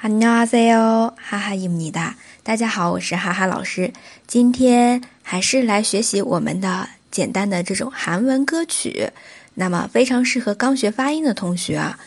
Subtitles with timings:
[0.00, 3.92] 안녕하세요，哈哈伊姆尼达，大家好，我是哈哈老师。
[4.26, 9.10] 今天还是来学习我们的简单的这种韩文歌曲，
[9.54, 11.98] 那么非常适合刚学发音的同学啊。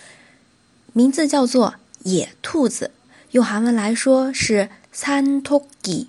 [0.93, 2.91] 名字叫做野兔子，
[3.31, 6.07] 用韩文来说是산토 기，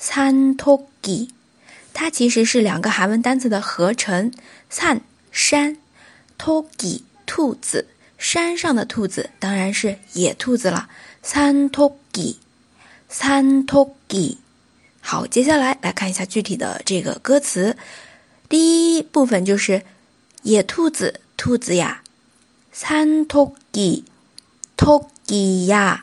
[0.00, 1.28] 산토 기，
[1.92, 4.32] 它其实是两个韩文单词的合成，
[4.70, 5.00] 산
[5.30, 5.76] 山，
[6.36, 7.86] 토기兔子。
[8.20, 10.88] 山上的兔子当然是野兔子了。
[11.22, 12.36] 三토 기，
[13.08, 14.38] 三토 기。
[15.00, 17.76] 好，接下来来看一下具体的这个歌词。
[18.48, 19.82] 第一部分就是
[20.42, 22.02] 野兔子，兔子呀。
[22.72, 24.04] 三토 기，
[24.76, 26.00] 토기 야。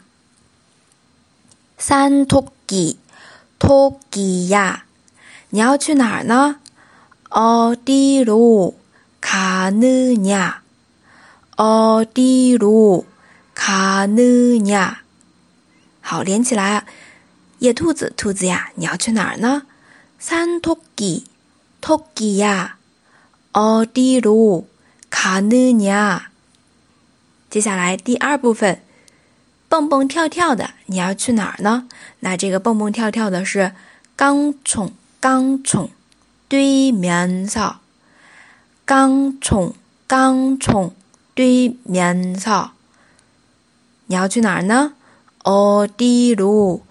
[1.77, 2.97] 三토 기，
[3.59, 4.85] 토기 야。
[5.49, 6.59] 你要去哪儿呢？
[7.29, 8.73] 어디로가느
[10.17, 10.56] 냐？
[11.57, 13.05] 어디로가느
[14.63, 14.97] 냐？
[16.02, 16.85] 好，连起来。
[17.59, 19.63] 野兔子，兔子呀，你要去哪儿呢？
[20.19, 21.23] 산토 기，
[21.81, 22.72] 토기 야。
[23.53, 24.66] 어디로가느
[25.73, 26.23] 냐？
[27.49, 28.81] 接下来第二部分，
[29.69, 31.88] 蹦蹦跳跳的，你要去哪儿呢？
[32.19, 33.73] 那这个蹦蹦跳跳的是
[34.17, 34.91] 깡 총，
[35.22, 35.89] 깡 총，
[36.49, 37.75] 对面서
[38.86, 39.73] 깡 총，
[40.08, 40.91] 깡 총。
[41.38, 42.72] 对面서
[44.08, 44.94] 你要去哪儿呢？
[45.44, 46.83] 어디로가느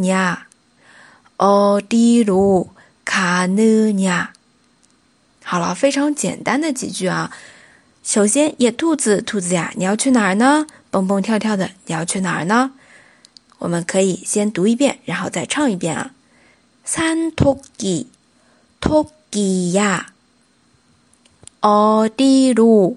[0.00, 0.46] 냐？
[1.36, 2.64] 어디로가느
[3.92, 4.28] 냐？
[5.44, 7.30] 好了，非常简单的几句啊。
[8.02, 10.66] 首先，野兔子，兔子呀，你要去哪儿呢？
[10.90, 12.72] 蹦蹦跳跳的，你要去哪儿呢？
[13.58, 16.12] 我们可以先读一遍，然后再唱一遍啊。
[16.86, 18.06] 산토 기，
[18.80, 20.06] 토기 야，
[21.60, 22.96] 어디 로？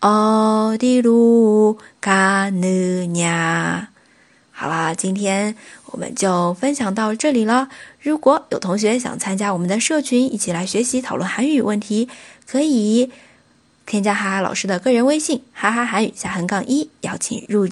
[0.00, 1.06] 어디로가느
[3.06, 3.86] 냐？
[4.50, 5.56] 好啦，今天
[5.86, 7.68] 我们就分享到这里了。
[8.00, 12.08] 如果有同学想参加我们的社群，一起来学习讨论韩语问题，
[12.46, 13.10] 可以
[13.86, 17.68] 添加哈哈老师的个人微信“哈哈韩语下横杠一”，邀请入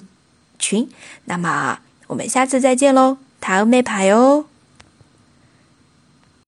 [0.59, 0.89] 群。
[1.25, 4.45] 那么我们下次再见喽，塔欧妹牌哦。